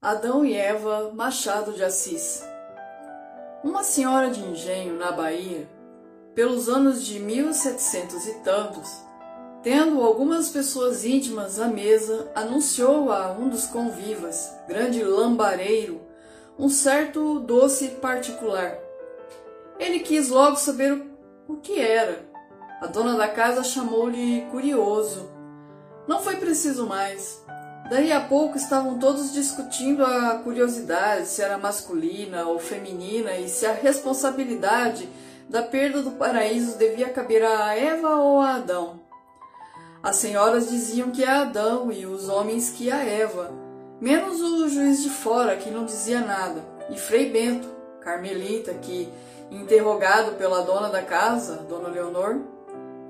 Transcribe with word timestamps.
Adão 0.00 0.44
e 0.44 0.54
Eva 0.54 1.10
Machado 1.12 1.72
de 1.72 1.82
Assis 1.82 2.44
Uma 3.64 3.82
senhora 3.82 4.30
de 4.30 4.40
engenho 4.40 4.96
na 4.96 5.10
Bahia, 5.10 5.68
pelos 6.36 6.68
anos 6.68 7.04
de 7.04 7.18
1700 7.18 8.28
e 8.28 8.34
tantos, 8.34 8.88
tendo 9.60 10.00
algumas 10.00 10.50
pessoas 10.50 11.04
íntimas 11.04 11.58
à 11.58 11.66
mesa, 11.66 12.30
anunciou 12.32 13.10
a 13.10 13.32
um 13.32 13.48
dos 13.48 13.66
convivas, 13.66 14.54
grande 14.68 15.02
lambareiro, 15.02 16.00
um 16.56 16.68
certo 16.68 17.40
doce 17.40 17.88
particular. 17.88 18.78
Ele 19.80 19.98
quis 19.98 20.28
logo 20.28 20.58
saber 20.58 21.04
o 21.48 21.56
que 21.56 21.80
era. 21.80 22.24
A 22.80 22.86
dona 22.86 23.16
da 23.16 23.26
casa 23.26 23.64
chamou-lhe 23.64 24.46
curioso. 24.52 25.28
Não 26.06 26.20
foi 26.20 26.36
preciso 26.36 26.86
mais. 26.86 27.44
Daí 27.88 28.12
a 28.12 28.20
pouco 28.20 28.58
estavam 28.58 28.98
todos 28.98 29.32
discutindo 29.32 30.04
a 30.04 30.34
curiosidade, 30.44 31.26
se 31.26 31.40
era 31.40 31.56
masculina 31.56 32.44
ou 32.44 32.58
feminina 32.58 33.36
e 33.38 33.48
se 33.48 33.64
a 33.64 33.72
responsabilidade 33.72 35.08
da 35.48 35.62
perda 35.62 36.02
do 36.02 36.10
paraíso 36.10 36.76
devia 36.76 37.08
caber 37.08 37.42
a 37.42 37.74
Eva 37.74 38.16
ou 38.16 38.40
a 38.40 38.56
Adão. 38.56 39.00
As 40.02 40.16
senhoras 40.16 40.68
diziam 40.68 41.10
que 41.10 41.24
a 41.24 41.40
Adão 41.40 41.90
e 41.90 42.04
os 42.04 42.28
homens 42.28 42.70
que 42.70 42.90
a 42.90 43.02
Eva, 43.02 43.50
menos 43.98 44.38
o 44.38 44.68
juiz 44.68 45.02
de 45.02 45.08
fora 45.08 45.56
que 45.56 45.70
não 45.70 45.86
dizia 45.86 46.20
nada, 46.20 46.62
e 46.90 46.98
Frei 46.98 47.30
Bento, 47.30 47.68
carmelita, 48.02 48.74
que, 48.74 49.08
interrogado 49.50 50.32
pela 50.32 50.60
dona 50.60 50.90
da 50.90 51.02
casa, 51.02 51.56
Dona 51.68 51.88
Leonor, 51.88 52.38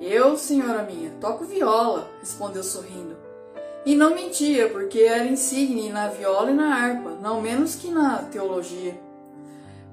eu, 0.01 0.39
senhora 0.39 0.85
minha, 0.85 1.11
toco 1.21 1.45
viola, 1.45 2.09
respondeu 2.21 2.63
sorrindo. 2.63 3.28
E 3.85 3.95
não 3.95 4.15
mentia, 4.15 4.69
porque 4.69 5.01
era 5.01 5.25
insigne 5.25 5.91
na 5.91 6.09
viola 6.09 6.51
e 6.51 6.55
na 6.55 6.75
harpa, 6.75 7.11
não 7.23 7.41
menos 7.41 7.75
que 7.75 7.91
na 7.91 8.19
teologia. 8.19 8.99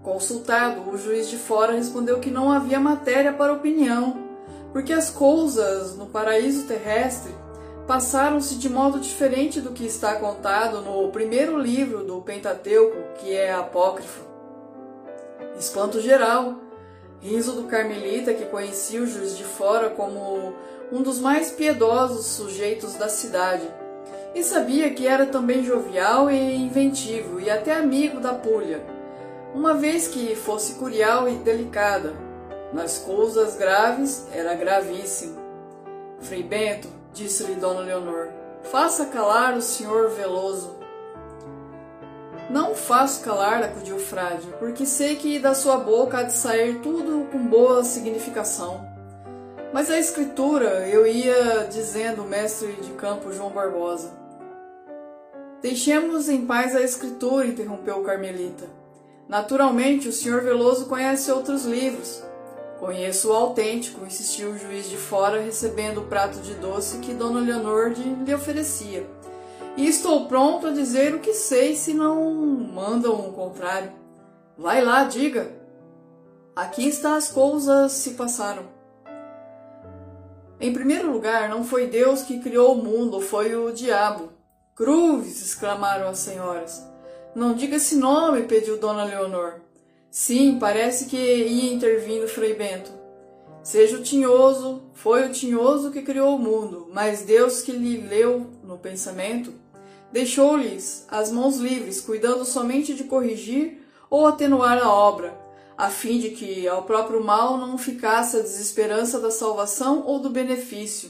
Consultado, 0.03 0.89
o 0.89 0.97
juiz 0.97 1.29
de 1.29 1.37
fora 1.37 1.73
respondeu 1.73 2.19
que 2.19 2.29
não 2.29 2.51
havia 2.51 2.79
matéria 2.79 3.33
para 3.33 3.53
opinião, 3.53 4.17
porque 4.71 4.93
as 4.93 5.09
coisas 5.09 5.95
no 5.95 6.05
paraíso 6.07 6.67
terrestre 6.67 7.33
passaram-se 7.87 8.55
de 8.55 8.67
modo 8.67 8.99
diferente 8.99 9.61
do 9.61 9.71
que 9.71 9.85
está 9.85 10.15
contado 10.15 10.81
no 10.81 11.09
primeiro 11.09 11.57
livro 11.57 12.03
do 12.03 12.21
Pentateuco, 12.21 12.97
que 13.19 13.33
é 13.33 13.53
apócrifo. 13.53 14.23
Espanto 15.57 16.01
geral, 16.01 16.55
riso 17.21 17.53
do 17.53 17.63
carmelita 17.63 18.33
que 18.33 18.45
conhecia 18.45 19.01
o 19.01 19.07
juiz 19.07 19.37
de 19.37 19.43
fora 19.43 19.89
como 19.89 20.53
um 20.91 21.01
dos 21.01 21.19
mais 21.19 21.51
piedosos 21.51 22.25
sujeitos 22.25 22.95
da 22.95 23.09
cidade 23.09 23.67
e 24.35 24.43
sabia 24.43 24.89
que 24.89 25.07
era 25.07 25.25
também 25.25 25.63
jovial 25.63 26.29
e 26.29 26.55
inventivo 26.55 27.39
e 27.39 27.49
até 27.49 27.73
amigo 27.73 28.19
da 28.19 28.33
pulha, 28.33 28.83
uma 29.53 29.73
vez 29.73 30.09
que 30.09 30.35
fosse 30.35 30.73
curial 30.73 31.27
e 31.29 31.35
delicada. 31.35 32.13
Nas 32.73 32.97
coisas 32.97 33.55
graves 33.55 34.27
era 34.33 34.53
gravíssimo. 34.53 35.39
Frei 36.19 36.43
Bento, 36.43 36.89
disse-lhe 37.13 37.55
Dona 37.55 37.79
Leonor, 37.79 38.27
faça 38.63 39.05
calar 39.05 39.55
o 39.55 39.61
senhor 39.61 40.09
Veloso. 40.09 40.75
Não 42.55 42.73
faço 42.73 43.19
calar, 43.19 43.61
acudiu 43.61 43.99
frade, 43.99 44.47
porque 44.59 44.85
sei 44.85 45.17
que 45.17 45.39
da 45.39 45.53
sua 45.53 45.75
boca 45.75 46.19
há 46.19 46.23
de 46.23 46.31
sair 46.31 46.79
tudo 46.79 47.27
com 47.29 47.37
boa 47.37 47.83
significação. 47.83 48.87
Mas 49.73 49.91
a 49.91 49.99
escritura, 49.99 50.87
eu 50.87 51.05
ia 51.05 51.67
dizendo 51.69 52.21
o 52.21 52.25
mestre 52.25 52.71
de 52.81 52.93
campo 52.93 53.33
João 53.33 53.49
Barbosa. 53.49 54.09
Deixemos 55.61 56.29
em 56.29 56.45
paz 56.45 56.73
a 56.73 56.81
escritura, 56.81 57.45
interrompeu 57.45 57.97
o 57.97 58.05
Carmelita. 58.05 58.69
Naturalmente, 59.27 60.07
o 60.07 60.13
senhor 60.13 60.41
Veloso 60.41 60.85
conhece 60.85 61.29
outros 61.29 61.65
livros. 61.65 62.23
Conheço 62.79 63.31
o 63.31 63.33
autêntico, 63.33 64.05
insistiu 64.05 64.51
o 64.51 64.57
juiz 64.57 64.89
de 64.89 64.95
fora, 64.95 65.41
recebendo 65.41 65.99
o 65.99 66.05
prato 66.05 66.39
de 66.39 66.53
doce 66.53 66.99
que 66.99 67.13
Dona 67.13 67.41
Leonor 67.41 67.91
lhe 68.25 68.33
oferecia. 68.33 69.05
E 69.77 69.87
estou 69.87 70.27
pronto 70.27 70.67
a 70.67 70.71
dizer 70.71 71.13
o 71.13 71.19
que 71.19 71.33
sei 71.33 71.75
se 71.75 71.93
não 71.93 72.33
mandam 72.33 73.13
o 73.27 73.33
contrário. 73.33 73.91
Vai 74.57 74.83
lá, 74.83 75.03
diga. 75.03 75.51
Aqui 76.55 76.87
está 76.87 77.17
as 77.17 77.29
coisas 77.29 77.91
se 77.91 78.11
passaram. 78.11 78.63
Em 80.61 80.71
primeiro 80.71 81.11
lugar, 81.11 81.49
não 81.49 81.65
foi 81.65 81.87
Deus 81.87 82.21
que 82.21 82.39
criou 82.39 82.73
o 82.73 82.83
mundo, 82.83 83.19
foi 83.19 83.53
o 83.55 83.73
diabo. 83.73 84.29
Cruz! 84.73 85.41
exclamaram 85.41 86.07
as 86.07 86.19
senhoras. 86.19 86.81
Não 87.35 87.53
diga 87.53 87.75
esse 87.75 87.97
nome, 87.97 88.43
pediu 88.43 88.77
Dona 88.77 89.03
Leonor. 89.03 89.55
Sim, 90.09 90.57
parece 90.57 91.07
que 91.07 91.17
ia 91.17 91.73
intervindo 91.73 92.29
Frei 92.29 92.53
Bento. 92.53 92.91
Seja 93.61 93.97
o 93.97 94.03
tinhoso, 94.03 94.83
foi 94.93 95.25
o 95.25 95.31
tinhoso 95.33 95.91
que 95.91 96.01
criou 96.01 96.35
o 96.35 96.39
mundo, 96.39 96.87
mas 96.93 97.23
Deus 97.23 97.61
que 97.61 97.73
lhe 97.73 97.97
leu 97.97 98.49
no 98.63 98.77
pensamento, 98.77 99.51
deixou-lhes 100.15 101.05
as 101.09 101.29
mãos 101.29 101.57
livres, 101.57 101.99
cuidando 101.99 102.45
somente 102.45 102.93
de 102.93 103.03
corrigir 103.03 103.81
ou 104.09 104.25
atenuar 104.25 104.81
a 104.81 104.89
obra, 104.89 105.37
a 105.77 105.89
fim 105.89 106.19
de 106.19 106.29
que 106.29 106.65
ao 106.69 106.83
próprio 106.83 107.21
mal 107.21 107.57
não 107.57 107.77
ficasse 107.77 108.37
a 108.37 108.41
desesperança 108.41 109.19
da 109.19 109.29
salvação 109.29 110.05
ou 110.07 110.17
do 110.17 110.29
benefício. 110.29 111.09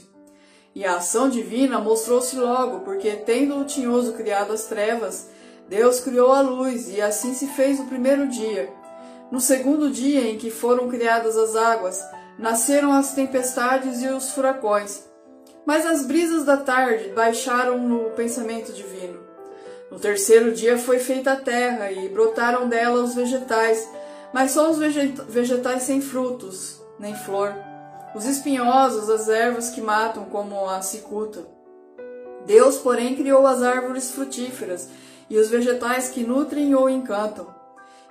E 0.74 0.84
a 0.84 0.96
ação 0.96 1.30
divina 1.30 1.78
mostrou-se 1.78 2.34
logo, 2.34 2.80
porque, 2.80 3.12
tendo 3.12 3.60
o 3.60 3.64
tinhoso 3.64 4.12
criado 4.14 4.52
as 4.52 4.64
trevas, 4.64 5.28
Deus 5.68 6.00
criou 6.00 6.32
a 6.32 6.40
luz, 6.40 6.88
e 6.88 7.00
assim 7.00 7.32
se 7.32 7.46
fez 7.46 7.78
o 7.78 7.84
primeiro 7.84 8.26
dia. 8.26 8.68
No 9.30 9.38
segundo 9.38 9.88
dia 9.88 10.28
em 10.28 10.36
que 10.36 10.50
foram 10.50 10.88
criadas 10.88 11.36
as 11.36 11.54
águas, 11.54 12.02
nasceram 12.36 12.92
as 12.92 13.14
tempestades 13.14 14.02
e 14.02 14.08
os 14.08 14.32
furacões. 14.32 15.04
Mas 15.66 15.84
as 15.84 16.06
brisas 16.06 16.44
da 16.44 16.56
tarde 16.56 17.08
baixaram 17.08 17.78
no 17.78 18.10
pensamento 18.10 18.72
divino. 18.72 19.18
No 19.90 19.98
terceiro 19.98 20.52
dia 20.52 20.78
foi 20.78 20.98
feita 20.98 21.32
a 21.32 21.36
terra, 21.36 21.90
e 21.90 22.08
brotaram 22.08 22.68
dela 22.68 23.02
os 23.02 23.14
vegetais, 23.14 23.88
mas 24.32 24.52
só 24.52 24.70
os 24.70 24.78
vegetais 24.78 25.82
sem 25.82 26.00
frutos, 26.00 26.80
nem 26.98 27.14
flor 27.14 27.52
os 28.16 28.24
espinhosos, 28.24 29.10
as 29.10 29.28
ervas 29.28 29.68
que 29.68 29.80
matam, 29.82 30.24
como 30.24 30.66
a 30.70 30.80
cicuta. 30.80 31.46
Deus, 32.46 32.78
porém, 32.78 33.14
criou 33.14 33.46
as 33.46 33.62
árvores 33.62 34.10
frutíferas 34.10 34.88
e 35.28 35.36
os 35.36 35.50
vegetais 35.50 36.08
que 36.08 36.24
nutrem 36.24 36.74
ou 36.74 36.88
encantam. 36.88 37.54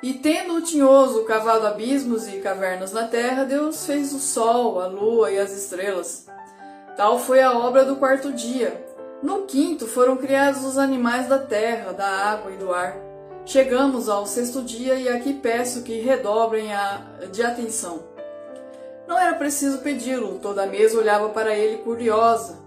E 0.04 0.14
tendo 0.14 0.54
o 0.54 0.62
tinhoso 0.62 1.24
cavado 1.24 1.66
abismos 1.66 2.28
e 2.28 2.38
cavernas 2.38 2.92
na 2.92 3.08
terra, 3.08 3.46
Deus 3.46 3.84
fez 3.88 4.14
o 4.14 4.20
sol, 4.20 4.80
a 4.80 4.86
lua 4.86 5.32
e 5.32 5.40
as 5.40 5.52
estrelas. 5.52 6.28
Tal 6.96 7.20
foi 7.20 7.42
a 7.42 7.52
obra 7.58 7.84
do 7.84 7.98
quarto 7.98 8.32
dia. 8.32 8.86
No 9.22 9.42
quinto 9.42 9.86
foram 9.86 10.16
criados 10.16 10.64
os 10.64 10.78
animais 10.78 11.28
da 11.28 11.38
terra, 11.38 11.92
da 11.92 12.08
água 12.08 12.52
e 12.52 12.58
do 12.58 12.74
ar. 12.74 12.96
Chegamos 13.46 14.08
ao 14.08 14.26
sexto 14.26 14.62
dia 14.62 14.96
e 14.96 15.10
aqui 15.10 15.34
peço 15.34 15.84
que 15.84 16.00
redobrem 16.00 16.74
a 16.74 17.02
de 17.32 17.44
atenção. 17.44 18.00
Não 19.06 19.20
era 19.20 19.36
preciso 19.36 19.80
pedi-lo, 19.80 20.40
toda 20.40 20.64
a 20.64 20.68
mesa 20.68 20.98
olhava 20.98 21.30
para 21.30 21.54
ele 21.54 21.80
curiosa. 21.80 22.58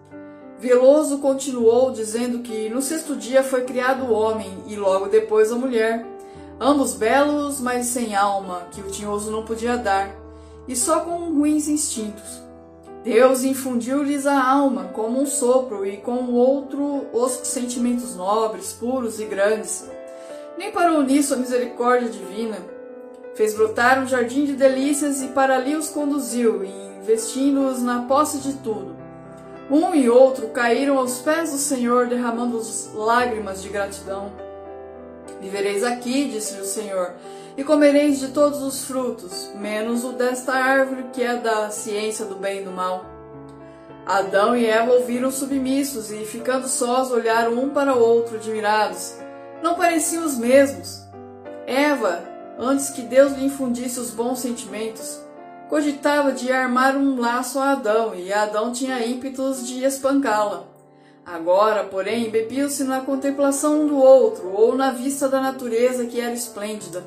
Veloso 0.59 1.19
continuou 1.19 1.91
dizendo 1.91 2.41
que 2.41 2.69
no 2.69 2.83
sexto 2.83 3.17
dia 3.17 3.43
foi 3.43 3.63
criado 3.63 4.05
o 4.05 4.13
homem 4.13 4.63
e 4.67 4.77
logo 4.77 5.07
depois 5.07 5.51
a 5.51 5.57
mulher, 5.57 6.05
ambos 6.61 6.95
belos, 6.95 7.61
mas 7.61 7.87
sem 7.87 8.15
alma, 8.15 8.67
que 8.73 8.81
o 8.81 8.91
tinhoso 8.91 9.31
não 9.31 9.45
podia 9.45 9.79
dar, 9.79 10.15
e 10.67 10.77
só 10.77 11.01
com 11.01 11.33
ruins 11.33 11.67
instintos. 11.69 12.48
Deus 13.09 13.45
infundiu-lhes 13.45 14.27
a 14.27 14.43
alma 14.43 14.91
como 14.93 15.21
um 15.21 15.27
sopro 15.27 15.87
e 15.87 15.97
com 15.97 16.33
outro 16.33 17.07
os 17.13 17.33
sentimentos 17.45 18.15
nobres, 18.15 18.73
puros 18.73 19.19
e 19.21 19.25
grandes. 19.25 19.89
Nem 20.57 20.71
parou 20.73 21.03
nisso 21.03 21.35
a 21.35 21.37
misericórdia 21.37 22.09
divina 22.09 22.57
Fez 23.39 23.55
brotar 23.55 24.03
um 24.03 24.09
jardim 24.09 24.45
de 24.47 24.55
delícias 24.55 25.23
e 25.23 25.29
para 25.29 25.55
ali 25.55 25.77
os 25.77 25.91
conduziu, 25.91 26.65
investindo-os 26.65 27.81
na 27.81 28.03
posse 28.03 28.39
de 28.39 28.55
tudo. 28.55 28.97
Um 29.71 29.95
e 29.95 30.11
outro 30.11 30.49
caíram 30.49 30.99
aos 30.99 31.21
pés 31.21 31.53
do 31.53 31.57
Senhor, 31.57 32.09
derramando 32.09 32.61
lágrimas 32.95 33.63
de 33.63 33.69
gratidão. 33.69 34.33
Vivereis 35.41 35.85
aqui, 35.85 36.29
disse-lhe 36.29 36.63
o 36.63 36.65
Senhor, 36.65 37.13
e 37.57 37.65
comereis 37.65 38.19
de 38.19 38.29
todos 38.29 38.63
os 38.63 38.85
frutos, 38.85 39.51
menos 39.55 40.05
o 40.05 40.13
desta 40.13 40.53
árvore 40.53 41.07
que 41.13 41.23
é 41.23 41.37
da 41.37 41.71
ciência 41.71 42.25
do 42.25 42.37
bem 42.37 42.61
e 42.61 42.65
do 42.65 42.71
mal. 42.71 43.05
Adão 44.07 44.57
e 44.57 44.65
Eva 44.65 44.93
ouviram 44.93 45.31
submissos 45.31 46.11
e, 46.11 46.25
ficando 46.25 46.67
sós, 46.67 47.11
olharam 47.11 47.53
um 47.53 47.69
para 47.69 47.95
o 47.95 48.01
outro 48.01 48.37
admirados. 48.37 49.15
Não 49.63 49.75
pareciam 49.75 50.25
os 50.25 50.39
mesmos. 50.39 51.03
Eva 51.67 52.25
antes 52.59 52.91
que 52.91 53.03
Deus 53.03 53.35
lhe 53.35 53.45
infundisse 53.45 54.01
os 54.01 54.11
bons 54.11 54.41
sentimentos, 54.41 55.21
cogitava 55.69 56.33
de 56.33 56.51
armar 56.51 56.97
um 56.97 57.21
laço 57.21 57.59
a 57.61 57.73
Adão, 57.73 58.15
e 58.15 58.33
Adão 58.33 58.73
tinha 58.73 59.07
ímpetos 59.07 59.67
de 59.67 59.85
espancá-la. 59.85 60.65
Agora, 61.31 61.85
porém, 61.85 62.27
embebiam-se 62.27 62.85
na 62.85 63.03
contemplação 63.03 63.83
um 63.83 63.87
do 63.87 63.99
outro 63.99 64.49
ou 64.49 64.75
na 64.75 64.93
vista 64.93 65.29
da 65.29 65.43
natureza 65.43 66.07
que 66.07 66.19
era 66.19 66.33
esplêndida. 66.33 67.07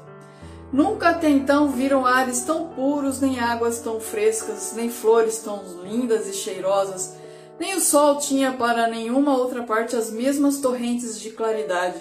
Nunca 0.72 1.10
até 1.10 1.28
então 1.28 1.70
viram 1.70 2.06
ares 2.06 2.42
tão 2.42 2.68
puros, 2.68 3.20
nem 3.20 3.40
águas 3.40 3.80
tão 3.80 4.00
frescas, 4.00 4.74
nem 4.76 4.92
flores 4.92 5.40
tão 5.40 5.64
lindas 5.84 6.28
e 6.28 6.34
cheirosas, 6.34 7.16
nem 7.60 7.74
o 7.74 7.82
sol 7.82 8.20
tinha 8.20 8.54
para 8.54 8.88
nenhuma 8.88 9.36
outra 9.36 9.64
parte 9.64 9.96
as 9.96 10.12
mesmas 10.12 10.60
torrentes 10.60 11.20
de 11.20 11.32
claridade. 11.32 12.00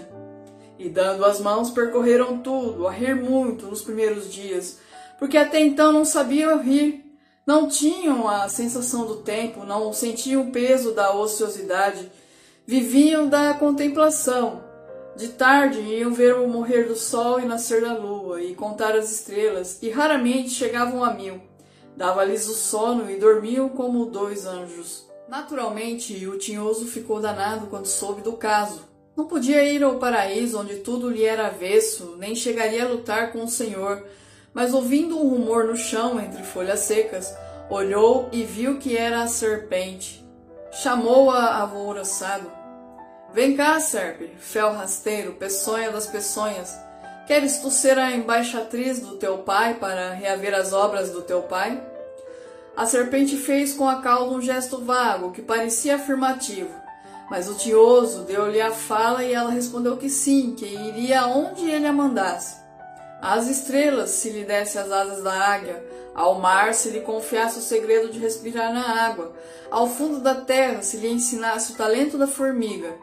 E 0.78 0.90
dando 0.90 1.24
as 1.24 1.40
mãos, 1.40 1.70
percorreram 1.70 2.36
tudo, 2.38 2.86
a 2.86 2.92
rir 2.92 3.16
muito 3.16 3.66
nos 3.66 3.80
primeiros 3.80 4.30
dias, 4.30 4.78
porque 5.18 5.38
até 5.38 5.58
então 5.58 5.90
não 5.90 6.04
sabiam 6.04 6.60
rir, 6.60 7.09
não 7.50 7.66
tinham 7.66 8.28
a 8.28 8.48
sensação 8.48 9.04
do 9.04 9.16
tempo, 9.16 9.64
não 9.64 9.92
sentiam 9.92 10.42
o 10.42 10.52
peso 10.52 10.92
da 10.92 11.12
ociosidade, 11.12 12.08
viviam 12.64 13.28
da 13.28 13.52
contemplação. 13.54 14.62
De 15.16 15.26
tarde 15.30 15.80
iam 15.80 16.14
ver 16.14 16.36
o 16.36 16.46
morrer 16.46 16.84
do 16.84 16.94
sol 16.94 17.40
e 17.40 17.44
nascer 17.44 17.80
da 17.80 17.92
lua, 17.92 18.40
e 18.40 18.54
contar 18.54 18.94
as 18.94 19.10
estrelas, 19.10 19.82
e 19.82 19.90
raramente 19.90 20.50
chegavam 20.50 21.02
a 21.02 21.12
mil. 21.12 21.40
Dava-lhes 21.96 22.48
o 22.48 22.54
sono 22.54 23.10
e 23.10 23.16
dormiam 23.16 23.68
como 23.68 24.06
dois 24.06 24.46
anjos. 24.46 25.08
Naturalmente, 25.28 26.24
o 26.28 26.38
tinhoso 26.38 26.86
ficou 26.86 27.20
danado 27.20 27.66
quando 27.66 27.86
soube 27.86 28.22
do 28.22 28.34
caso. 28.34 28.82
Não 29.16 29.26
podia 29.26 29.64
ir 29.64 29.82
ao 29.82 29.96
paraíso, 29.96 30.56
onde 30.60 30.76
tudo 30.76 31.10
lhe 31.10 31.24
era 31.24 31.48
avesso, 31.48 32.14
nem 32.16 32.32
chegaria 32.32 32.84
a 32.84 32.88
lutar 32.88 33.32
com 33.32 33.42
o 33.42 33.48
Senhor, 33.48 34.06
mas 34.52 34.74
ouvindo 34.74 35.18
um 35.18 35.28
rumor 35.28 35.64
no 35.64 35.76
chão 35.76 36.20
entre 36.20 36.42
folhas 36.42 36.80
secas, 36.80 37.34
olhou 37.68 38.28
e 38.32 38.42
viu 38.42 38.78
que 38.78 38.96
era 38.96 39.22
a 39.22 39.28
serpente. 39.28 40.26
Chamou-a 40.72 41.56
alvoroçado. 41.56 42.50
Vem 43.32 43.56
cá, 43.56 43.78
serpe, 43.78 44.32
fel 44.38 44.72
rasteiro, 44.72 45.34
peçonha 45.34 45.90
das 45.90 46.06
peçonhas. 46.06 46.76
Queres 47.26 47.58
tu 47.58 47.70
ser 47.70 47.96
a 47.96 48.10
embaixatriz 48.10 48.98
do 48.98 49.16
teu 49.16 49.38
pai 49.38 49.74
para 49.74 50.14
reaver 50.14 50.52
as 50.52 50.72
obras 50.72 51.10
do 51.10 51.22
teu 51.22 51.42
pai? 51.42 51.80
A 52.76 52.86
serpente 52.86 53.36
fez 53.36 53.72
com 53.72 53.88
a 53.88 54.00
cauda 54.00 54.34
um 54.34 54.42
gesto 54.42 54.78
vago 54.78 55.30
que 55.30 55.42
parecia 55.42 55.96
afirmativo, 55.96 56.74
mas 57.30 57.48
o 57.48 57.54
tioso 57.54 58.22
deu-lhe 58.24 58.60
a 58.60 58.72
fala 58.72 59.24
e 59.24 59.32
ela 59.32 59.50
respondeu 59.50 59.96
que 59.96 60.08
sim, 60.08 60.54
que 60.56 60.66
iria 60.66 61.26
onde 61.26 61.70
ele 61.70 61.86
a 61.86 61.92
mandasse. 61.92 62.59
Às 63.22 63.48
estrelas 63.48 64.10
se 64.10 64.30
lhe 64.30 64.44
desse 64.44 64.78
as 64.78 64.90
asas 64.90 65.22
da 65.22 65.32
águia, 65.32 65.84
ao 66.14 66.38
mar 66.38 66.72
se 66.74 66.90
lhe 66.90 67.00
confiasse 67.00 67.58
o 67.58 67.62
segredo 67.62 68.10
de 68.10 68.18
respirar 68.18 68.72
na 68.72 69.04
água, 69.04 69.32
ao 69.70 69.86
fundo 69.86 70.20
da 70.20 70.34
terra 70.34 70.82
se 70.82 70.96
lhe 70.96 71.08
ensinasse 71.08 71.72
o 71.72 71.76
talento 71.76 72.16
da 72.16 72.26
formiga. 72.26 72.94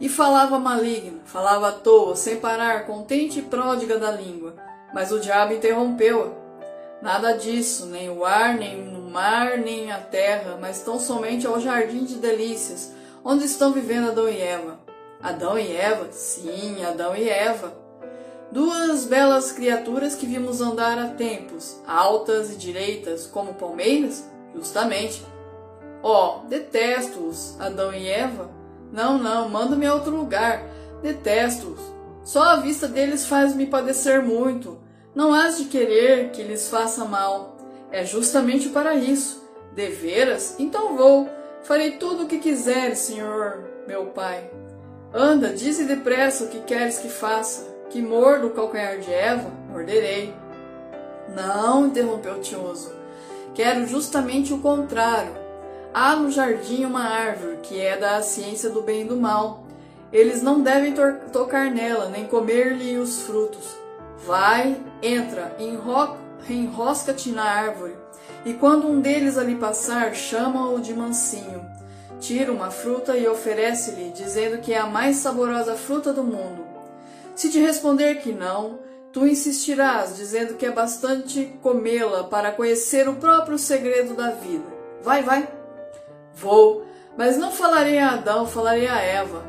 E 0.00 0.08
falava 0.08 0.58
maligna, 0.58 1.20
falava 1.24 1.68
à 1.68 1.72
toa, 1.72 2.16
sem 2.16 2.36
parar, 2.36 2.86
contente 2.86 3.38
e 3.38 3.42
pródiga 3.42 3.98
da 3.98 4.10
língua. 4.10 4.54
Mas 4.92 5.12
o 5.12 5.20
diabo 5.20 5.54
interrompeu-a. 5.54 6.44
Nada 7.00 7.32
disso, 7.32 7.86
nem 7.86 8.10
o 8.10 8.24
ar, 8.24 8.54
nem 8.54 8.82
no 8.82 9.10
mar, 9.10 9.58
nem 9.58 9.92
a 9.92 9.98
terra, 9.98 10.56
mas 10.60 10.80
tão 10.80 10.98
somente 10.98 11.46
ao 11.46 11.60
jardim 11.60 12.04
de 12.04 12.16
delícias, 12.16 12.92
onde 13.24 13.44
estão 13.44 13.72
vivendo 13.72 14.08
Adão 14.08 14.28
e 14.28 14.40
Eva. 14.40 14.80
Adão 15.22 15.58
e 15.58 15.76
Eva? 15.76 16.10
Sim, 16.10 16.84
Adão 16.84 17.14
e 17.14 17.28
Eva. 17.28 17.83
Duas 18.52 19.04
belas 19.04 19.50
criaturas 19.50 20.14
que 20.14 20.26
vimos 20.26 20.60
andar 20.60 20.98
há 20.98 21.08
tempos, 21.08 21.80
altas 21.86 22.52
e 22.52 22.56
direitas 22.56 23.26
como 23.26 23.54
palmeiras? 23.54 24.24
Justamente. 24.54 25.24
Oh, 26.02 26.40
detesto-os, 26.48 27.60
Adão 27.60 27.92
e 27.92 28.08
Eva. 28.08 28.50
Não, 28.92 29.18
não, 29.18 29.48
manda-me 29.48 29.86
a 29.86 29.94
outro 29.94 30.14
lugar. 30.14 30.62
Detesto-os. 31.02 31.80
Só 32.22 32.42
a 32.42 32.56
vista 32.56 32.86
deles 32.86 33.26
faz-me 33.26 33.66
padecer 33.66 34.22
muito. 34.22 34.78
Não 35.14 35.34
has 35.34 35.58
de 35.58 35.64
querer 35.64 36.30
que 36.30 36.42
lhes 36.42 36.68
faça 36.68 37.04
mal. 37.04 37.56
É 37.90 38.04
justamente 38.04 38.68
para 38.68 38.94
isso. 38.94 39.42
Deveras? 39.74 40.54
Então 40.58 40.96
vou. 40.96 41.28
Farei 41.64 41.92
tudo 41.92 42.24
o 42.24 42.28
que 42.28 42.38
quiseres, 42.38 42.98
senhor, 42.98 43.64
meu 43.88 44.06
pai. 44.06 44.48
Anda, 45.12 45.52
dize 45.52 45.84
depressa 45.84 46.44
o 46.44 46.48
que 46.48 46.60
queres 46.60 46.98
que 46.98 47.08
faça 47.08 47.73
que 47.90 48.02
mordo 48.02 48.48
o 48.48 48.50
calcanhar 48.50 48.98
de 48.98 49.12
Eva, 49.12 49.50
morderei. 49.70 50.34
Não, 51.34 51.86
interrompeu 51.86 52.40
Tioso. 52.40 52.92
Quero 53.54 53.86
justamente 53.86 54.52
o 54.52 54.58
contrário. 54.58 55.32
Há 55.92 56.16
no 56.16 56.30
jardim 56.30 56.84
uma 56.84 57.04
árvore 57.04 57.58
que 57.62 57.80
é 57.80 57.96
da 57.96 58.20
ciência 58.20 58.68
do 58.68 58.82
bem 58.82 59.02
e 59.02 59.04
do 59.04 59.16
mal. 59.16 59.64
Eles 60.12 60.42
não 60.42 60.60
devem 60.60 60.92
to 60.92 61.02
tocar 61.32 61.70
nela, 61.70 62.08
nem 62.08 62.26
comer-lhe 62.26 62.98
os 62.98 63.22
frutos. 63.22 63.76
Vai, 64.26 64.76
entra, 65.02 65.54
enro 65.58 66.16
enrosca-te 66.48 67.30
na 67.30 67.44
árvore, 67.44 67.96
e 68.44 68.52
quando 68.52 68.86
um 68.86 69.00
deles 69.00 69.38
ali 69.38 69.54
passar, 69.54 70.14
chama-o 70.14 70.80
de 70.80 70.92
mansinho. 70.92 71.64
Tira 72.20 72.52
uma 72.52 72.70
fruta 72.70 73.16
e 73.16 73.26
oferece-lhe, 73.26 74.10
dizendo 74.10 74.58
que 74.58 74.72
é 74.72 74.78
a 74.78 74.86
mais 74.86 75.16
saborosa 75.16 75.74
fruta 75.74 76.12
do 76.12 76.22
mundo. 76.22 76.73
Se 77.34 77.50
te 77.50 77.58
responder 77.58 78.20
que 78.20 78.32
não, 78.32 78.78
tu 79.12 79.26
insistirás, 79.26 80.16
dizendo 80.16 80.54
que 80.54 80.66
é 80.66 80.70
bastante 80.70 81.56
comê-la 81.62 82.24
para 82.24 82.52
conhecer 82.52 83.08
o 83.08 83.16
próprio 83.16 83.58
segredo 83.58 84.14
da 84.14 84.30
vida. 84.30 84.64
Vai, 85.02 85.22
vai. 85.22 85.48
Vou, 86.34 86.84
mas 87.16 87.36
não 87.36 87.50
falarei 87.50 87.98
a 87.98 88.12
Adão, 88.12 88.46
falarei 88.46 88.86
a 88.86 89.00
Eva. 89.00 89.44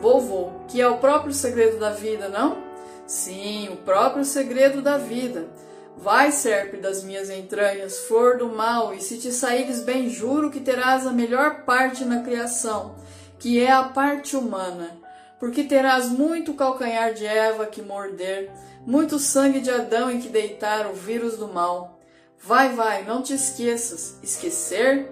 Vou, 0.00 0.20
vou, 0.20 0.64
que 0.68 0.80
é 0.80 0.88
o 0.88 0.98
próprio 0.98 1.32
segredo 1.32 1.78
da 1.78 1.90
vida, 1.90 2.28
não? 2.28 2.58
Sim, 3.06 3.70
o 3.70 3.76
próprio 3.76 4.24
segredo 4.24 4.82
da 4.82 4.98
vida. 4.98 5.48
Vai, 5.96 6.32
serpe 6.32 6.76
das 6.76 7.02
minhas 7.02 7.28
entranhas, 7.28 7.98
flor 8.00 8.38
do 8.38 8.48
mal, 8.48 8.94
e 8.94 9.00
se 9.00 9.18
te 9.18 9.32
saíres 9.32 9.80
bem, 9.80 10.08
juro 10.08 10.50
que 10.50 10.60
terás 10.60 11.06
a 11.06 11.12
melhor 11.12 11.64
parte 11.64 12.04
na 12.04 12.22
criação, 12.22 12.94
que 13.38 13.60
é 13.60 13.70
a 13.70 13.84
parte 13.84 14.36
humana 14.36 14.99
porque 15.40 15.64
terás 15.64 16.10
muito 16.10 16.52
calcanhar 16.52 17.14
de 17.14 17.26
Eva 17.26 17.64
que 17.64 17.80
morder, 17.80 18.52
muito 18.86 19.18
sangue 19.18 19.60
de 19.60 19.70
Adão 19.70 20.10
em 20.10 20.20
que 20.20 20.28
deitar 20.28 20.86
o 20.86 20.92
vírus 20.92 21.38
do 21.38 21.48
mal. 21.48 21.98
Vai, 22.38 22.68
vai, 22.74 23.04
não 23.04 23.22
te 23.22 23.32
esqueças. 23.32 24.18
Esquecer? 24.22 25.10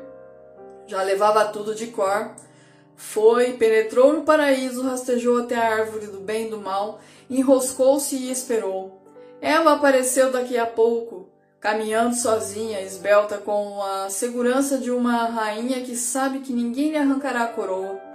Já 0.86 1.02
levava 1.02 1.46
tudo 1.46 1.74
de 1.74 1.88
cor. 1.88 2.32
Foi, 2.94 3.54
penetrou 3.54 4.12
no 4.12 4.22
paraíso, 4.22 4.82
rastejou 4.82 5.42
até 5.42 5.56
a 5.56 5.76
árvore 5.76 6.08
do 6.08 6.20
bem 6.20 6.46
e 6.46 6.50
do 6.50 6.58
mal, 6.58 7.00
enroscou-se 7.30 8.16
e 8.16 8.30
esperou. 8.30 9.00
Ela 9.40 9.74
apareceu 9.74 10.32
daqui 10.32 10.58
a 10.58 10.66
pouco, 10.66 11.28
caminhando 11.60 12.14
sozinha, 12.14 12.82
esbelta, 12.82 13.38
com 13.38 13.82
a 13.82 14.10
segurança 14.10 14.78
de 14.78 14.90
uma 14.90 15.26
rainha 15.26 15.82
que 15.82 15.96
sabe 15.96 16.40
que 16.40 16.52
ninguém 16.52 16.90
lhe 16.90 16.98
arrancará 16.98 17.44
a 17.44 17.48
coroa. 17.48 18.07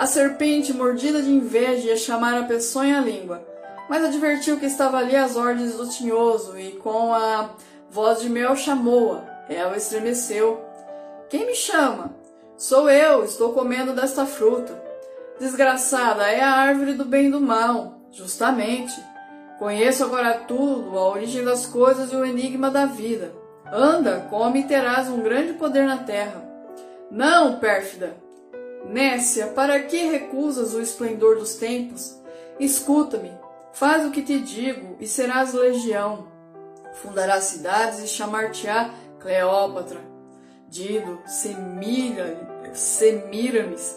A 0.00 0.06
serpente, 0.06 0.72
mordida 0.72 1.20
de 1.20 1.30
inveja, 1.30 1.88
ia 1.88 1.96
chamar 1.98 2.34
a 2.38 2.44
peçonha 2.44 2.96
à 2.96 3.02
língua, 3.02 3.46
mas 3.86 4.02
advertiu 4.02 4.58
que 4.58 4.64
estava 4.64 4.96
ali 4.96 5.14
às 5.14 5.36
ordens 5.36 5.74
do 5.74 5.86
tinhoso 5.90 6.58
e 6.58 6.72
com 6.72 7.12
a 7.12 7.50
voz 7.90 8.22
de 8.22 8.30
mel 8.30 8.56
chamou-a. 8.56 9.22
Ela 9.46 9.76
estremeceu. 9.76 10.58
Quem 11.28 11.44
me 11.44 11.54
chama? 11.54 12.14
Sou 12.56 12.88
eu, 12.88 13.24
estou 13.24 13.52
comendo 13.52 13.92
desta 13.92 14.24
fruta. 14.24 14.82
Desgraçada, 15.38 16.30
é 16.30 16.40
a 16.40 16.50
árvore 16.50 16.94
do 16.94 17.04
bem 17.04 17.26
e 17.26 17.30
do 17.30 17.40
mal. 17.42 18.00
Justamente. 18.10 18.98
Conheço 19.58 20.02
agora 20.02 20.32
tudo, 20.48 20.96
a 20.96 21.10
origem 21.10 21.44
das 21.44 21.66
coisas 21.66 22.10
e 22.10 22.16
o 22.16 22.24
enigma 22.24 22.70
da 22.70 22.86
vida. 22.86 23.34
Anda, 23.70 24.26
come 24.30 24.60
e 24.60 24.64
terás 24.64 25.10
um 25.10 25.20
grande 25.20 25.52
poder 25.52 25.84
na 25.84 25.98
terra. 25.98 26.42
Não, 27.10 27.58
pérfida, 27.58 28.16
Nécia, 28.90 29.46
para 29.46 29.80
que 29.84 30.08
recusas 30.08 30.74
o 30.74 30.80
esplendor 30.80 31.38
dos 31.38 31.54
tempos? 31.54 32.18
Escuta-me, 32.58 33.30
faz 33.72 34.04
o 34.04 34.10
que 34.10 34.20
te 34.20 34.40
digo 34.40 34.96
e 34.98 35.06
serás 35.06 35.54
legião. 35.54 36.26
Fundarás 36.94 37.44
cidades 37.44 38.00
e 38.00 38.08
chamar-te-á 38.08 38.90
Cleópatra, 39.20 40.00
Dido, 40.68 41.20
Semíramis. 42.74 43.96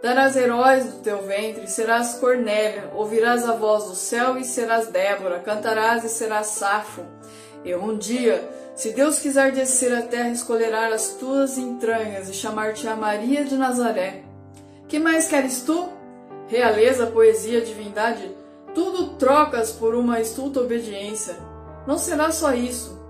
Darás 0.00 0.36
heróis 0.36 0.84
do 0.86 1.00
teu 1.00 1.22
ventre, 1.22 1.66
serás 1.66 2.14
Cornélia, 2.14 2.92
ouvirás 2.94 3.44
a 3.48 3.54
voz 3.54 3.88
do 3.88 3.96
céu 3.96 4.38
e 4.38 4.44
serás 4.44 4.86
Débora, 4.86 5.40
cantarás 5.40 6.04
e 6.04 6.08
serás 6.08 6.46
Safo. 6.46 7.04
Eu 7.64 7.82
um 7.82 7.98
dia 7.98 8.48
se 8.74 8.90
Deus 8.92 9.18
quiser 9.18 9.52
descer 9.52 9.94
à 9.94 10.02
terra, 10.02 10.30
escolherá 10.30 10.88
as 10.88 11.14
tuas 11.14 11.58
entranhas 11.58 12.28
e 12.28 12.32
chamar-te 12.32 12.88
a 12.88 12.96
Maria 12.96 13.44
de 13.44 13.56
Nazaré. 13.56 14.22
Que 14.88 14.98
mais 14.98 15.28
queres 15.28 15.62
tu? 15.62 15.88
Realeza, 16.48 17.06
poesia, 17.06 17.60
divindade, 17.60 18.34
tudo 18.74 19.14
trocas 19.14 19.72
por 19.72 19.94
uma 19.94 20.20
estulta 20.20 20.60
obediência. 20.60 21.36
Não 21.86 21.98
será 21.98 22.30
só 22.32 22.54
isso. 22.54 23.00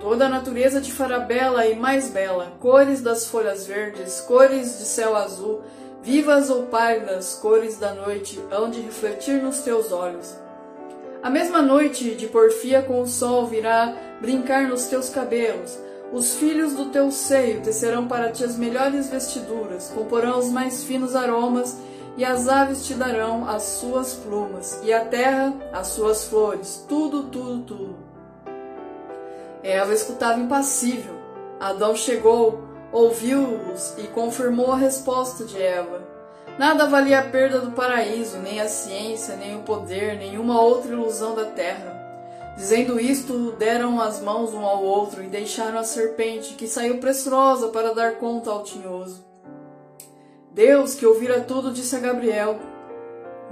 Toda 0.00 0.26
a 0.26 0.28
natureza 0.28 0.80
te 0.80 0.92
fará 0.92 1.20
bela 1.20 1.64
e 1.66 1.76
mais 1.76 2.10
bela, 2.10 2.56
cores 2.58 3.00
das 3.00 3.26
folhas 3.26 3.66
verdes, 3.66 4.20
cores 4.20 4.78
de 4.78 4.84
céu 4.84 5.14
azul, 5.14 5.62
vivas 6.02 6.50
ou 6.50 6.64
pálidas 6.64 7.34
cores 7.34 7.78
da 7.78 7.94
noite 7.94 8.40
hão 8.50 8.68
de 8.68 8.80
refletir 8.80 9.40
nos 9.40 9.60
teus 9.60 9.92
olhos. 9.92 10.41
A 11.22 11.30
mesma 11.30 11.62
noite 11.62 12.16
de 12.16 12.26
porfia 12.26 12.82
com 12.82 13.00
o 13.00 13.06
sol 13.06 13.46
virá 13.46 13.94
brincar 14.20 14.66
nos 14.66 14.86
teus 14.86 15.08
cabelos. 15.08 15.78
Os 16.12 16.34
filhos 16.34 16.72
do 16.72 16.86
teu 16.86 17.12
seio 17.12 17.60
tecerão 17.62 18.08
para 18.08 18.32
ti 18.32 18.42
as 18.42 18.56
melhores 18.56 19.08
vestiduras, 19.08 19.88
comporão 19.94 20.40
os 20.40 20.48
mais 20.48 20.82
finos 20.82 21.14
aromas, 21.14 21.78
e 22.16 22.24
as 22.24 22.48
aves 22.48 22.84
te 22.84 22.94
darão 22.94 23.48
as 23.48 23.62
suas 23.62 24.14
plumas, 24.14 24.80
e 24.82 24.92
a 24.92 25.04
terra 25.04 25.54
as 25.72 25.86
suas 25.88 26.24
flores, 26.24 26.84
tudo, 26.88 27.22
tudo, 27.22 27.62
tudo. 27.62 27.96
Eva 29.62 29.94
escutava 29.94 30.40
impassível. 30.40 31.14
Adão 31.60 31.94
chegou, 31.94 32.64
ouviu-os 32.90 33.94
e 33.96 34.08
confirmou 34.08 34.72
a 34.72 34.76
resposta 34.76 35.44
de 35.44 35.62
Eva. 35.62 36.01
Nada 36.58 36.86
valia 36.86 37.20
a 37.20 37.24
perda 37.24 37.60
do 37.60 37.72
paraíso, 37.72 38.38
nem 38.38 38.60
a 38.60 38.68
ciência, 38.68 39.36
nem 39.36 39.56
o 39.56 39.62
poder, 39.62 40.18
nenhuma 40.18 40.60
outra 40.60 40.92
ilusão 40.92 41.34
da 41.34 41.46
terra. 41.46 42.00
Dizendo 42.56 43.00
isto, 43.00 43.52
deram 43.52 43.98
as 44.00 44.20
mãos 44.20 44.52
um 44.52 44.64
ao 44.64 44.84
outro 44.84 45.22
e 45.22 45.28
deixaram 45.28 45.78
a 45.78 45.84
serpente, 45.84 46.54
que 46.54 46.68
saiu 46.68 46.98
pressurosa 46.98 47.68
para 47.68 47.94
dar 47.94 48.16
conta 48.16 48.50
ao 48.50 48.62
tinhoso. 48.62 49.24
Deus, 50.52 50.94
que 50.94 51.06
ouvira 51.06 51.40
tudo, 51.40 51.72
disse 51.72 51.96
a 51.96 52.00
Gabriel: 52.00 52.60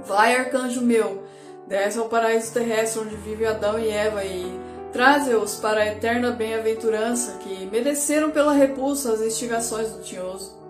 Vai, 0.01 0.35
arcanjo 0.35 0.81
meu, 0.81 1.23
desce 1.67 1.97
ao 1.97 2.07
paraíso 2.07 2.53
terrestre 2.53 3.01
onde 3.01 3.15
vive 3.15 3.47
Adão 3.47 3.79
e 3.79 3.89
Eva 3.89 4.23
e 4.23 4.45
traze-os 4.93 5.55
para 5.55 5.81
a 5.81 5.87
eterna 5.87 6.29
bem-aventurança 6.29 7.39
que 7.39 7.65
mereceram 7.65 8.29
pela 8.29 8.53
repulsa 8.53 9.13
as 9.13 9.21
instigações 9.21 9.91
do 9.91 10.03
tinhoso. 10.03 10.60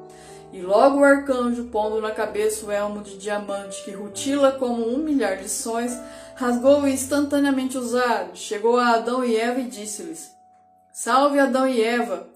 E 0.51 0.61
logo 0.61 0.99
o 0.99 1.03
arcanjo, 1.03 1.65
pondo 1.65 2.01
na 2.01 2.11
cabeça 2.11 2.65
o 2.65 2.71
elmo 2.71 3.01
de 3.01 3.17
diamante 3.17 3.83
que 3.83 3.91
rutila 3.91 4.51
como 4.51 4.85
um 4.85 4.97
milhar 4.97 5.37
de 5.37 5.47
sóis, 5.47 5.97
rasgou-o 6.35 6.87
instantaneamente 6.87 7.77
usado, 7.77 8.35
chegou 8.35 8.77
a 8.77 8.95
Adão 8.95 9.23
e 9.23 9.35
Eva 9.35 9.61
e 9.61 9.67
disse-lhes: 9.67 10.31
Salve 10.91 11.39
Adão 11.39 11.67
e 11.67 11.81
Eva! 11.81 12.27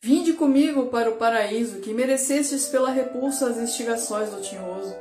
Vinde 0.00 0.32
comigo 0.32 0.86
para 0.86 1.08
o 1.08 1.16
paraíso, 1.16 1.78
que 1.78 1.94
merecestes 1.94 2.66
pela 2.66 2.90
repulsa 2.90 3.46
as 3.46 3.56
instigações 3.56 4.30
do 4.30 4.40
tinhoso. 4.40 4.94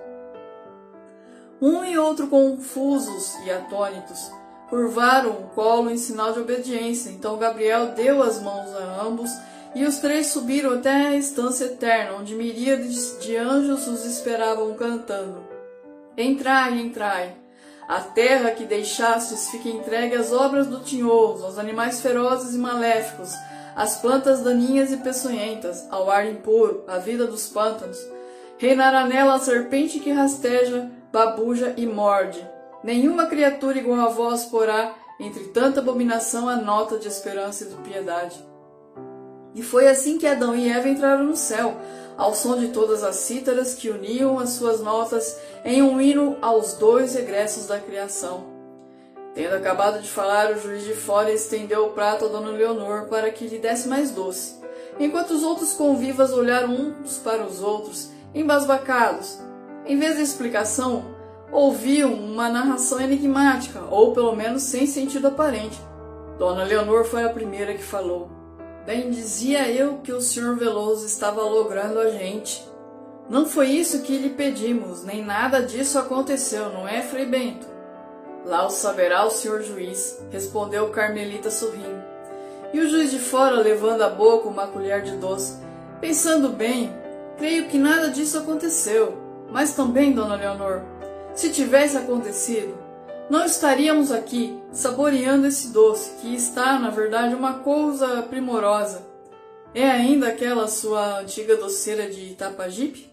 Um 1.59 1.83
e 1.83 1.97
outro 1.97 2.27
confusos 2.27 3.35
e 3.43 3.51
atônitos, 3.51 4.31
curvaram 4.69 5.31
o 5.31 5.47
colo 5.55 5.89
em 5.89 5.97
sinal 5.97 6.31
de 6.31 6.39
obediência. 6.39 7.09
Então 7.09 7.37
Gabriel 7.37 7.87
deu 7.87 8.23
as 8.23 8.41
mãos 8.41 8.73
a 8.75 9.01
ambos 9.03 9.29
e 9.73 9.85
os 9.85 9.99
três 9.99 10.27
subiram 10.27 10.73
até 10.73 11.07
a 11.07 11.15
estância 11.15 11.65
eterna, 11.65 12.17
onde 12.17 12.35
miríades 12.35 13.17
de 13.21 13.35
anjos 13.37 13.87
os 13.87 14.05
esperavam 14.05 14.73
cantando. 14.73 15.43
Entrai, 16.17 16.79
entrai. 16.79 17.35
A 17.87 18.01
terra 18.01 18.51
que 18.51 18.65
deixastes 18.65 19.49
fica 19.49 19.69
entregue 19.69 20.15
às 20.15 20.31
obras 20.31 20.67
do 20.67 20.81
tinhoso, 20.81 21.45
aos 21.45 21.57
animais 21.57 22.01
ferozes 22.01 22.53
e 22.53 22.57
maléficos, 22.57 23.33
às 23.75 23.97
plantas 23.97 24.41
daninhas 24.41 24.91
e 24.91 24.97
peçonhentas, 24.97 25.87
ao 25.89 26.09
ar 26.09 26.25
impuro, 26.25 26.83
à 26.87 26.97
vida 26.97 27.25
dos 27.25 27.47
pântanos. 27.47 27.97
Reinará 28.57 29.05
nela 29.05 29.35
a 29.35 29.39
serpente 29.39 29.99
que 29.99 30.11
rasteja, 30.11 30.89
babuja 31.11 31.73
e 31.77 31.85
morde. 31.85 32.45
Nenhuma 32.83 33.27
criatura 33.27 33.77
igual 33.77 33.99
a 33.99 34.09
vós 34.09 34.45
porá, 34.45 34.95
entre 35.19 35.45
tanta 35.45 35.79
abominação, 35.79 36.47
a 36.47 36.55
nota 36.55 36.97
de 36.97 37.07
esperança 37.07 37.63
e 37.63 37.67
de 37.67 37.75
piedade. 37.75 38.50
E 39.53 39.61
foi 39.61 39.87
assim 39.87 40.17
que 40.17 40.27
Adão 40.27 40.55
e 40.55 40.69
Eva 40.69 40.87
entraram 40.87 41.23
no 41.23 41.35
céu, 41.35 41.75
ao 42.17 42.33
som 42.35 42.57
de 42.57 42.69
todas 42.69 43.03
as 43.03 43.15
cítaras 43.15 43.73
que 43.73 43.89
uniam 43.89 44.39
as 44.39 44.51
suas 44.51 44.79
notas 44.79 45.37
em 45.65 45.81
um 45.81 45.99
hino 45.99 46.37
aos 46.41 46.73
dois 46.73 47.15
regressos 47.15 47.67
da 47.67 47.79
criação. 47.79 48.45
Tendo 49.33 49.55
acabado 49.55 50.01
de 50.01 50.09
falar, 50.09 50.51
o 50.51 50.59
juiz 50.59 50.83
de 50.83 50.93
fora 50.93 51.31
estendeu 51.31 51.85
o 51.85 51.91
prato 51.91 52.25
a 52.25 52.27
Dona 52.27 52.51
Leonor 52.51 53.05
para 53.05 53.31
que 53.31 53.47
lhe 53.47 53.59
desse 53.59 53.87
mais 53.87 54.11
doce, 54.11 54.55
enquanto 54.99 55.31
os 55.31 55.43
outros 55.43 55.73
convivas 55.73 56.33
olharam 56.33 56.73
uns 56.73 57.17
para 57.17 57.43
os 57.43 57.61
outros, 57.61 58.09
embasbacados. 58.35 59.39
Em 59.85 59.97
vez 59.97 60.17
de 60.17 60.21
explicação, 60.21 61.05
ouviam 61.51 62.13
uma 62.13 62.49
narração 62.49 62.99
enigmática, 63.01 63.81
ou 63.89 64.13
pelo 64.13 64.35
menos 64.35 64.63
sem 64.63 64.85
sentido 64.85 65.27
aparente. 65.27 65.79
Dona 66.37 66.63
Leonor 66.63 67.05
foi 67.05 67.23
a 67.23 67.29
primeira 67.29 67.73
que 67.73 67.83
falou. 67.83 68.40
Bem, 68.85 69.11
dizia 69.11 69.69
eu 69.69 69.99
que 69.99 70.11
o 70.11 70.19
Sr. 70.19 70.55
Veloso 70.55 71.05
estava 71.05 71.43
logrando 71.43 71.99
a 71.99 72.09
gente. 72.09 72.67
Não 73.29 73.45
foi 73.45 73.69
isso 73.69 74.01
que 74.01 74.17
lhe 74.17 74.31
pedimos, 74.31 75.03
nem 75.03 75.23
nada 75.23 75.61
disso 75.61 75.99
aconteceu, 75.99 76.69
não 76.73 76.87
é, 76.87 77.01
Frei 77.01 77.25
Bento? 77.25 77.67
Lá 78.43 78.65
o 78.65 78.71
saberá 78.71 79.23
o 79.23 79.29
senhor 79.29 79.61
juiz, 79.61 80.19
respondeu 80.31 80.89
Carmelita 80.89 81.51
sorrindo. 81.51 82.03
E 82.73 82.79
o 82.79 82.89
juiz 82.89 83.11
de 83.11 83.19
fora, 83.19 83.57
levando 83.57 84.01
à 84.01 84.09
boca 84.09 84.49
uma 84.49 84.65
colher 84.65 85.03
de 85.03 85.15
doce. 85.17 85.57
Pensando 85.99 86.49
bem, 86.49 86.91
creio 87.37 87.67
que 87.67 87.77
nada 87.77 88.09
disso 88.09 88.39
aconteceu. 88.39 89.15
Mas 89.49 89.75
também, 89.75 90.13
dona 90.13 90.35
Leonor, 90.35 90.81
se 91.35 91.51
tivesse 91.51 91.97
acontecido, 91.97 92.75
não 93.31 93.45
estaríamos 93.45 94.11
aqui 94.11 94.61
saboreando 94.73 95.47
esse 95.47 95.69
doce, 95.69 96.19
que 96.19 96.35
está, 96.35 96.77
na 96.77 96.89
verdade, 96.89 97.33
uma 97.33 97.59
coisa 97.59 98.21
primorosa. 98.23 99.07
É 99.73 99.89
ainda 99.89 100.27
aquela 100.27 100.67
sua 100.67 101.19
antiga 101.19 101.55
doceira 101.55 102.09
de 102.09 102.31
Itapajipe? 102.31 103.09